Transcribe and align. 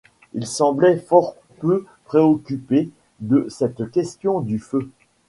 Il 0.33 0.47
semblait 0.47 0.97
fort 0.97 1.35
peu 1.59 1.85
préoccupé 2.05 2.89
de 3.19 3.45
cette 3.49 3.91
question 3.91 4.39
du 4.39 4.57
feu. 4.57 4.89